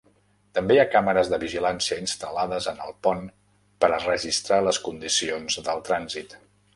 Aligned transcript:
També 0.57 0.75
hi 0.75 0.79
ha 0.83 0.91
càmeres 0.93 1.27
de 1.33 1.37
vigilància 1.43 1.97
instal·lades 2.03 2.69
en 2.71 2.81
el 2.85 2.95
pont 3.07 3.21
per 3.85 3.91
a 3.99 3.99
registrar 4.07 4.59
les 4.69 4.81
condicions 4.87 5.59
del 5.69 5.85
trànsit. 5.91 6.35